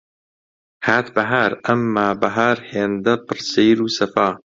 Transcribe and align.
هات 0.85 1.07
بەهار، 1.15 1.51
ئەمما 1.65 2.07
بەهاری 2.21 2.67
هێندە 2.73 3.13
پڕ 3.25 3.37
سەیر 3.51 3.77
و 3.81 3.93
سەفا 3.97 4.29